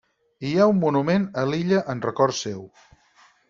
Hi 0.47 0.53
ha 0.61 0.65
un 0.71 0.79
monument 0.83 1.29
a 1.41 1.45
l'illa 1.51 1.85
en 1.95 2.05
record 2.09 2.41
seu. 2.41 2.69